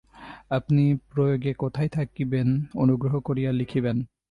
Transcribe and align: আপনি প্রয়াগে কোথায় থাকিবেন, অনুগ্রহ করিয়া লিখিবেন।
আপনি 0.49 0.83
প্রয়াগে 1.09 1.51
কোথায় 1.53 1.89
থাকিবেন, 1.89 2.47
অনুগ্রহ 2.75 3.13
করিয়া 3.19 3.51
লিখিবেন। 3.51 3.97